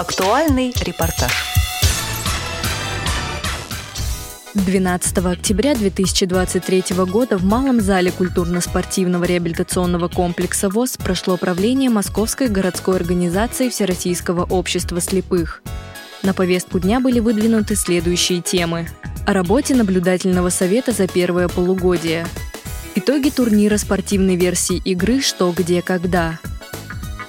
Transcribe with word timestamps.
Актуальный 0.00 0.72
репортаж. 0.80 1.30
12 4.54 5.18
октября 5.18 5.74
2023 5.74 6.84
года 7.04 7.36
в 7.36 7.44
Малом 7.44 7.82
зале 7.82 8.10
культурно-спортивного 8.10 9.24
реабилитационного 9.24 10.08
комплекса 10.08 10.70
ВОЗ 10.70 10.96
прошло 10.96 11.36
правление 11.36 11.90
Московской 11.90 12.48
городской 12.48 12.96
организации 12.96 13.68
Всероссийского 13.68 14.44
общества 14.44 15.02
слепых. 15.02 15.62
На 16.22 16.32
повестку 16.32 16.78
дня 16.78 17.00
были 17.00 17.20
выдвинуты 17.20 17.76
следующие 17.76 18.40
темы. 18.40 18.88
О 19.26 19.34
работе 19.34 19.74
наблюдательного 19.74 20.48
совета 20.48 20.92
за 20.92 21.08
первое 21.08 21.48
полугодие. 21.48 22.26
Итоги 22.94 23.28
турнира 23.28 23.76
спортивной 23.76 24.36
версии 24.36 24.80
игры 24.82 25.20
«Что, 25.20 25.52
где, 25.54 25.82
когда». 25.82 26.38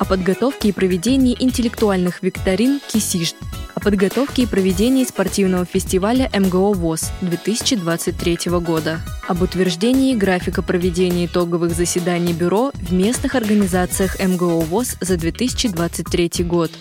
О 0.02 0.04
подготовке 0.04 0.70
и 0.70 0.72
проведении 0.72 1.38
интеллектуальных 1.40 2.24
викторин 2.24 2.80
«Кисиш» 2.88 3.36
о 3.76 3.80
подготовке 3.80 4.42
и 4.42 4.46
проведении 4.48 5.04
спортивного 5.04 5.64
фестиваля 5.64 6.28
МГО 6.34 6.74
ВОЗ 6.74 7.12
2023 7.22 8.52
года, 8.60 9.00
об 9.28 9.44
утверждении 9.44 10.16
графика 10.16 10.64
проведения 10.64 11.28
итоговых 11.28 11.76
заседаний 11.76 12.34
Бюро 12.34 12.72
в 12.74 12.92
местных 12.92 13.36
организациях 13.36 14.18
МГО 14.20 14.62
ВОЗ 14.62 14.98
за 15.02 15.18
2023 15.18 16.46
год, 16.46 16.72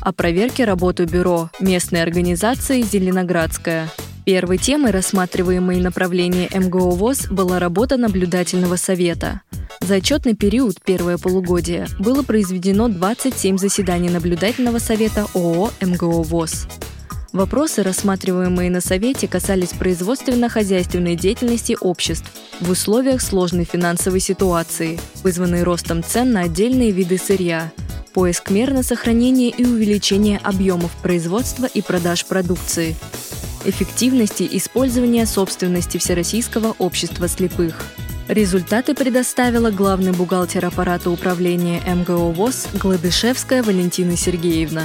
о 0.00 0.12
проверке 0.14 0.64
работы 0.64 1.04
Бюро 1.04 1.50
местной 1.60 2.02
организации 2.02 2.80
«Зеленоградская», 2.80 3.90
Первой 4.24 4.56
темой, 4.56 4.92
рассматриваемой 4.92 5.80
направления 5.80 6.48
МГО 6.54 6.90
ВОЗ, 6.92 7.28
была 7.30 7.58
работа 7.58 7.98
наблюдательного 7.98 8.76
совета. 8.76 9.42
За 9.90 9.96
отчетный 9.96 10.36
период, 10.36 10.76
первое 10.80 11.18
полугодие, 11.18 11.88
было 11.98 12.22
произведено 12.22 12.86
27 12.86 13.58
заседаний 13.58 14.08
наблюдательного 14.08 14.78
совета 14.78 15.26
ООО 15.34 15.72
МГО 15.80 16.22
ВОЗ. 16.22 16.68
Вопросы, 17.32 17.82
рассматриваемые 17.82 18.70
на 18.70 18.80
Совете, 18.80 19.26
касались 19.26 19.70
производственно-хозяйственной 19.70 21.16
деятельности 21.16 21.76
обществ 21.80 22.30
в 22.60 22.70
условиях 22.70 23.20
сложной 23.20 23.64
финансовой 23.64 24.20
ситуации, 24.20 25.00
вызванной 25.24 25.64
ростом 25.64 26.04
цен 26.04 26.30
на 26.30 26.42
отдельные 26.42 26.92
виды 26.92 27.18
сырья, 27.18 27.72
поиск 28.14 28.48
мер 28.50 28.72
на 28.72 28.84
сохранение 28.84 29.50
и 29.50 29.64
увеличение 29.64 30.38
объемов 30.38 30.92
производства 31.02 31.66
и 31.66 31.82
продаж 31.82 32.26
продукции, 32.26 32.94
эффективности 33.64 34.48
использования 34.52 35.26
собственности 35.26 35.98
Всероссийского 35.98 36.76
общества 36.78 37.26
слепых. 37.26 37.84
Результаты 38.30 38.94
предоставила 38.94 39.72
главный 39.72 40.12
бухгалтер 40.12 40.64
аппарата 40.64 41.10
управления 41.10 41.82
МГО 41.84 42.30
ВОЗ 42.30 42.68
Гладышевская 42.74 43.60
Валентина 43.60 44.16
Сергеевна. 44.16 44.84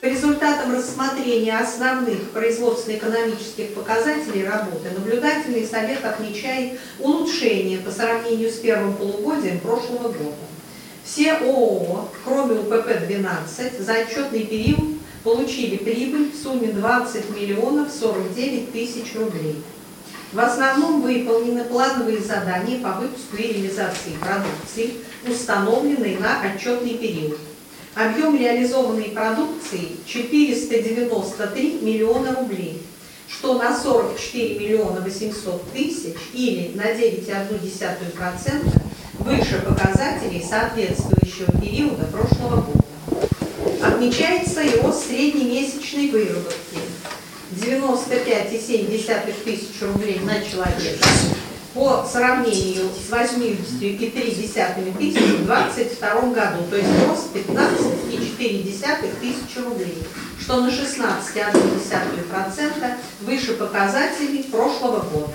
По 0.00 0.06
результатам 0.06 0.72
рассмотрения 0.72 1.58
основных 1.58 2.30
производственно-экономических 2.30 3.74
показателей 3.74 4.46
работы 4.46 4.88
наблюдательный 4.96 5.66
совет 5.66 6.02
отмечает 6.02 6.80
улучшение 7.00 7.76
по 7.76 7.90
сравнению 7.90 8.48
с 8.50 8.54
первым 8.54 8.94
полугодием 8.94 9.60
прошлого 9.60 10.08
года. 10.08 10.46
Все 11.04 11.32
ООО, 11.32 12.08
кроме 12.24 12.60
УПП-12, 12.60 13.84
за 13.84 13.92
отчетный 13.92 14.46
период 14.46 14.96
получили 15.22 15.76
прибыль 15.76 16.32
в 16.32 16.42
сумме 16.42 16.68
20 16.68 17.36
миллионов 17.36 17.92
49 17.92 18.72
тысяч 18.72 19.14
рублей. 19.14 19.62
В 20.32 20.38
основном 20.38 21.02
выполнены 21.02 21.64
плановые 21.64 22.20
задания 22.20 22.78
по 22.78 22.92
выпуску 22.92 23.36
и 23.36 23.48
реализации 23.48 24.12
продукции, 24.20 24.92
установленной 25.28 26.18
на 26.18 26.40
отчетный 26.40 26.94
период. 26.94 27.38
Объем 27.96 28.38
реализованной 28.38 29.10
продукции 29.10 29.96
493 30.06 31.80
миллиона 31.82 32.36
рублей, 32.36 32.80
что 33.28 33.58
на 33.58 33.76
44 33.76 34.60
миллиона 34.60 35.00
800 35.00 35.72
тысяч 35.72 36.14
или 36.32 36.76
на 36.76 36.92
9,1% 36.92 38.82
выше 39.18 39.62
показателей 39.62 40.44
соответствующего 40.48 41.60
периода 41.60 42.04
прошлого 42.04 42.60
года. 42.60 42.84
Отмечается 43.82 44.60
и 44.60 44.80
рост 44.80 45.08
среднемесячной 45.08 46.10
выработки 46.10 46.69
95,7 47.70 49.44
тысяч 49.44 49.80
рублей 49.80 50.18
на 50.24 50.42
человека 50.42 51.06
по 51.72 52.04
сравнению 52.10 52.88
с 52.88 53.08
80,3 53.12 54.10
тысяч 54.10 54.50
в 55.20 55.46
2022 55.46 56.32
году, 56.32 56.64
то 56.68 56.76
есть 56.76 56.88
рост 57.06 57.28
15,4 57.32 59.14
тысячи 59.20 59.58
рублей, 59.64 60.02
что 60.40 60.62
на 60.62 60.66
16,1% 60.66 62.96
выше 63.20 63.52
показателей 63.52 64.42
прошлого 64.50 65.04
года. 65.08 65.30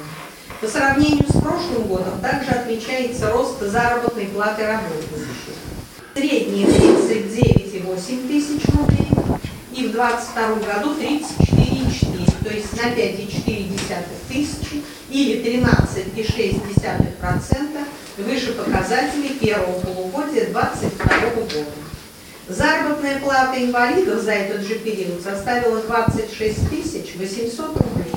По 0.60 0.68
сравнению 0.68 1.26
с 1.30 1.42
прошлым 1.42 1.84
годом 1.84 2.20
также 2.22 2.50
отмечается 2.50 3.32
рост 3.32 3.62
заработной 3.62 4.26
платы 4.26 4.68
работающих. 4.68 5.56
Средние 6.14 6.68
39,8 6.68 8.28
тысяч 8.28 8.66
рублей 8.74 9.06
и 9.76 9.88
в 9.88 9.92
2022 9.92 10.74
году 10.74 10.96
34,4, 11.00 11.65
то 12.46 12.54
есть 12.54 12.72
на 12.78 12.94
5,4 12.94 14.06
тысячи 14.30 14.82
или 15.10 15.44
13,6% 15.44 17.86
выше 18.18 18.54
показателей 18.54 19.38
первого 19.42 19.80
полугодия 19.80 20.52
2022 20.52 21.42
года. 21.42 21.66
Заработная 22.48 23.20
плата 23.20 23.66
инвалидов 23.66 24.22
за 24.22 24.34
этот 24.34 24.62
же 24.62 24.76
период 24.76 25.24
составила 25.24 25.82
26 25.82 27.16
800 27.16 27.78
рублей. 27.78 28.14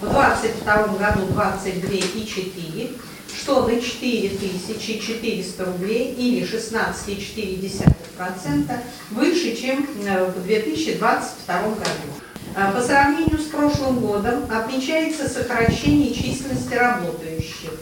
В 0.00 0.10
2022 0.10 0.88
году 0.98 1.28
22,4, 1.32 2.98
что 3.40 3.62
на 3.62 3.80
4400 3.80 5.64
рублей 5.64 6.12
или 6.14 6.44
16,4% 6.44 8.80
выше, 9.12 9.54
чем 9.54 9.86
э, 10.04 10.24
в 10.24 10.44
2022 10.44 11.62
году. 11.62 12.22
Э, 12.54 12.72
по 12.72 12.82
сравнению 12.82 13.38
с 13.38 13.44
прошлым 13.44 14.00
годом 14.00 14.44
отмечается 14.50 15.28
сокращение 15.28 16.12
численности 16.12 16.74
работающих 16.74 17.72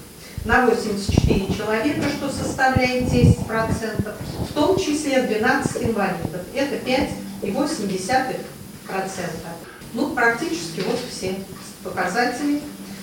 на 0.45 0.67
84 0.67 1.55
человека, 1.55 2.09
что 2.09 2.31
составляет 2.31 3.05
10%, 3.05 4.15
в 4.49 4.53
том 4.53 4.79
числе 4.79 5.23
12 5.23 5.85
инвалидов. 5.85 6.41
Это 6.55 6.77
5,8%. 6.77 8.37
Ну, 9.93 10.11
практически 10.11 10.81
вот 10.81 10.99
все 11.11 11.35
показатели. 11.83 12.61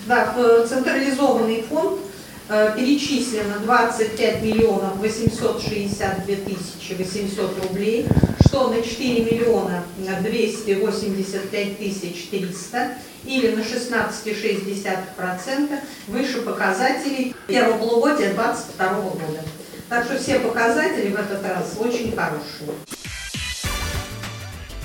Да, 0.07 0.33
в 0.35 0.67
централизованный 0.67 1.63
фонд 1.63 1.99
Э, 1.99 2.06
перечислено 2.47 3.59
25 3.63 4.41
миллионов 4.41 4.97
862 4.97 6.35
тысячи 6.35 6.93
800 6.93 7.65
рублей, 7.65 8.07
что 8.47 8.69
на 8.69 8.81
4 8.81 9.25
миллиона 9.25 9.83
285 9.97 11.77
тысяч 11.77 12.29
300 12.29 12.93
или 13.25 13.55
на 13.55 13.61
16,6% 13.61 15.79
выше 16.07 16.41
показателей 16.41 17.35
первого 17.47 17.77
полугодия 17.77 18.33
2022 18.33 19.01
года. 19.01 19.43
Так 19.89 20.05
что 20.05 20.17
все 20.17 20.39
показатели 20.39 21.11
в 21.11 21.15
этот 21.15 21.43
раз 21.43 21.75
очень 21.79 22.15
хорошие. 22.15 22.71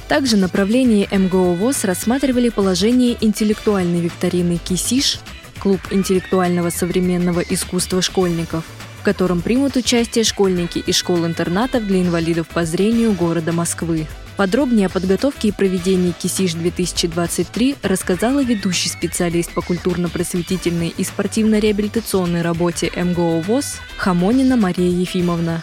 Также 0.08 0.36
направление 0.36 1.06
МГО 1.10 1.54
ВОЗ 1.54 1.84
рассматривали 1.84 2.50
положение 2.50 3.16
интеллектуальной 3.20 4.00
викторины 4.00 4.58
«Кисиш» 4.58 5.20
клуб 5.62 5.80
интеллектуального 5.92 6.70
современного 6.70 7.40
искусства 7.40 8.02
школьников, 8.02 8.64
в 9.00 9.04
котором 9.04 9.42
примут 9.42 9.76
участие 9.76 10.24
школьники 10.24 10.78
из 10.78 10.96
школ-интернатов 10.96 11.86
для 11.86 12.02
инвалидов 12.02 12.48
по 12.48 12.64
зрению 12.64 13.12
города 13.12 13.52
Москвы. 13.52 14.08
Подробнее 14.36 14.86
о 14.86 14.90
подготовке 14.90 15.48
и 15.48 15.52
проведении 15.52 16.14
КИСИШ-2023 16.20 17.76
рассказала 17.82 18.42
ведущий 18.42 18.88
специалист 18.88 19.52
по 19.52 19.62
культурно-просветительной 19.62 20.88
и 20.88 21.04
спортивно-реабилитационной 21.04 22.42
работе 22.42 22.90
МГО 22.96 23.44
ВОЗ 23.46 23.76
Хамонина 23.98 24.56
Мария 24.56 24.90
Ефимовна. 24.90 25.62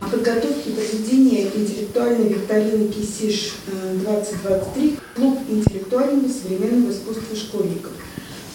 О 0.00 0.06
подготовке 0.06 0.70
проведения 0.70 1.46
интеллектуальной 1.54 2.30
викторины 2.30 2.90
КИСИШ-2023 2.90 4.98
клуб 5.14 5.38
интеллектуального 5.48 6.28
современного 6.28 6.90
искусства 6.90 7.36
школьников– 7.36 7.92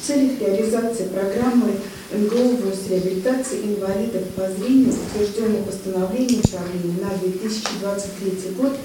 в 0.03 0.05
целях 0.05 0.38
реализации 0.41 1.05
программы 1.05 1.75
МГУ 2.11 2.57
ВОЗ 2.57 2.89
реабилитации 2.89 3.61
инвалидов 3.63 4.23
по 4.35 4.50
зрению, 4.50 4.94
утвержденной 4.94 5.63
постановлением 5.63 6.41
правления 6.41 7.01
на 7.01 7.17
2023 7.19 8.51
год, 8.57 8.77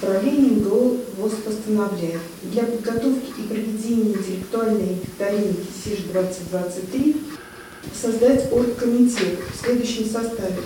правление 0.00 0.52
МГУ 0.52 0.96
ВОЗ 1.18 1.32
постановляет 1.44 2.22
для 2.44 2.62
подготовки 2.62 3.32
и 3.38 3.42
проведения 3.42 4.14
интеллектуальной 4.14 4.94
викторины 4.94 5.54
КИСИШ-2023 5.84 7.20
создать 8.00 8.50
оргкомитет 8.50 9.40
в 9.52 9.62
следующем 9.62 10.06
составе. 10.06 10.56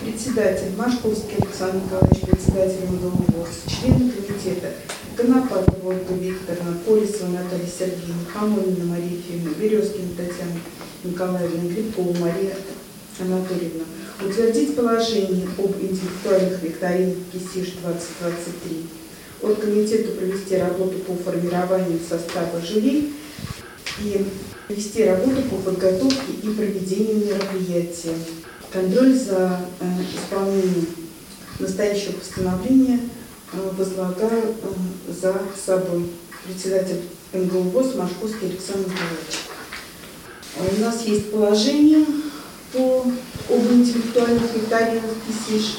председатель 0.00 0.74
Машковский 0.78 1.36
Александр 1.36 1.84
Николаевич, 1.84 2.20
председатель 2.22 2.86
МГУ 2.88 3.26
члены 3.66 4.10
комитета 4.10 4.72
Конопатова 5.20 5.90
Ольга 5.90 6.14
Викторовна, 6.14 6.78
Полисова 6.86 7.28
Наталья 7.28 7.66
Сергеевна, 7.66 8.24
Хамонина 8.32 8.84
Мария 8.86 9.18
Ефимовна, 9.18 9.54
Березкина 9.60 10.08
Татьяна 10.16 10.60
Николаевна, 11.04 11.68
Грибкова 11.68 12.16
Мария 12.16 12.56
Анатольевна. 13.18 13.84
Утвердить 14.24 14.74
положение 14.74 15.46
об 15.58 15.74
интеллектуальных 15.78 16.62
викторинах 16.62 17.16
КИСИШ-2023. 17.34 18.86
От 19.42 19.58
комитета 19.58 20.12
провести 20.12 20.56
работу 20.56 20.98
по 21.00 21.14
формированию 21.16 21.98
состава 22.08 22.60
жюри 22.62 23.12
и 24.02 24.26
вести 24.70 25.04
работу 25.04 25.42
по 25.50 25.56
подготовке 25.56 26.32
и 26.42 26.48
проведению 26.48 27.26
мероприятия. 27.26 28.14
Контроль 28.72 29.14
за 29.14 29.60
э, 29.80 29.84
исполнением 30.14 30.86
настоящего 31.58 32.12
постановления 32.12 33.00
возлагаю 33.52 34.54
за 35.08 35.34
собой 35.56 36.06
председатель 36.44 37.02
МГУ 37.32 37.62
ВОЗ 37.70 37.94
Машковский 37.94 38.48
Александр 38.48 38.88
Николаевич. 38.90 40.78
У 40.78 40.80
нас 40.80 41.04
есть 41.06 41.30
положение 41.30 42.04
по 42.72 43.04
об 43.48 43.72
интеллектуальных 43.72 44.54
викторинах 44.54 45.12
КИСИШ. 45.26 45.78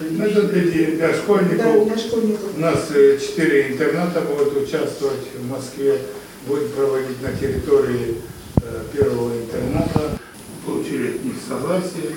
Ну, 0.00 0.24
это 0.24 0.42
для, 0.48 0.96
для 0.96 1.14
школьников. 1.14 1.58
Да, 1.58 1.84
для 1.84 1.98
школьников. 1.98 2.56
У 2.56 2.60
нас 2.60 2.86
э, 2.90 3.18
четыре 3.18 3.72
интерната 3.72 4.20
будут 4.22 4.56
участвовать 4.56 5.34
в 5.38 5.48
Москве. 5.48 6.00
Будем 6.46 6.68
проводить 6.70 7.22
на 7.22 7.32
территории 7.32 8.16
э, 8.56 8.82
первого 8.92 9.32
интерната. 9.36 10.18
Получили 10.64 11.16
от 11.16 11.24
них 11.24 11.34
согласие. 11.48 12.16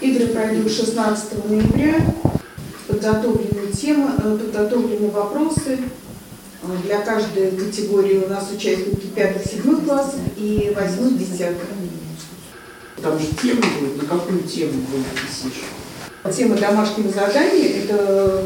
Игры 0.00 0.28
пройдут 0.28 0.70
16 0.70 1.50
ноября. 1.50 1.96
Подготовлены 2.98 3.70
темы, 3.72 4.10
э, 4.18 4.38
подготовлены 4.38 5.08
вопросы. 5.10 5.78
Для 6.84 6.98
каждой 6.98 7.52
категории 7.52 8.24
у 8.24 8.28
нас 8.28 8.50
участники 8.50 9.06
5-7 9.14 9.84
классов 9.86 10.18
и 10.36 10.74
8-10. 10.76 11.54
Там 13.00 13.16
же 13.16 13.26
тема 13.40 13.62
будет, 13.78 14.02
на 14.02 14.08
какую 14.08 14.42
тему 14.42 14.72
вы 14.92 14.98
написишь? 14.98 15.62
Тема 16.36 16.56
домашнего 16.56 17.08
задания– 17.08 17.84
это 17.84 18.42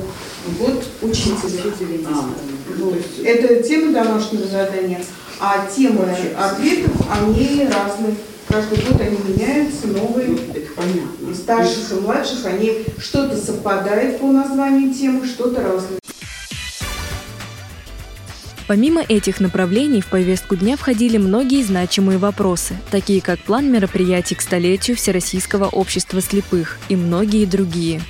год 0.60 0.84
учителя. 1.00 1.72
А, 2.06 2.28
Вот. 2.76 2.98
Это 3.24 3.62
тема 3.62 3.92
домашнего 3.92 4.46
задания, 4.46 5.02
а 5.40 5.66
темы 5.66 6.14
ответов, 6.36 6.92
они 7.10 7.66
разные. 7.72 8.16
Каждый 8.52 8.84
год 8.84 9.00
они 9.00 9.16
меняются, 9.16 9.86
новые. 9.86 10.36
это 10.54 10.70
понятно. 10.76 11.34
Старших 11.34 11.90
и 11.90 11.94
младших, 11.94 12.44
они 12.44 12.84
что-то 12.98 13.34
совпадает 13.34 14.20
по 14.20 14.26
названию 14.26 14.92
темы, 14.92 15.24
что-то 15.24 15.62
разное. 15.62 15.98
Помимо 18.68 19.00
этих 19.00 19.40
направлений 19.40 20.02
в 20.02 20.06
повестку 20.08 20.56
дня 20.56 20.76
входили 20.76 21.16
многие 21.16 21.62
значимые 21.62 22.18
вопросы, 22.18 22.76
такие 22.90 23.22
как 23.22 23.38
план 23.38 23.72
мероприятий 23.72 24.34
к 24.34 24.42
столетию 24.42 24.98
Всероссийского 24.98 25.68
общества 25.68 26.20
слепых 26.20 26.76
и 26.90 26.96
многие 26.96 27.46
другие. 27.46 28.02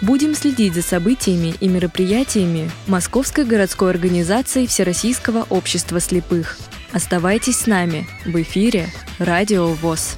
Будем 0.00 0.34
следить 0.34 0.72
за 0.72 0.82
событиями 0.82 1.52
и 1.60 1.68
мероприятиями 1.68 2.70
Московской 2.86 3.44
городской 3.44 3.90
организации 3.90 4.64
Всероссийского 4.64 5.46
общества 5.50 6.00
слепых. 6.00 6.56
Оставайтесь 6.92 7.58
с 7.58 7.66
нами 7.66 8.06
в 8.24 8.40
эфире 8.40 8.88
Радио 9.18 9.66
ВОЗ. 9.68 10.16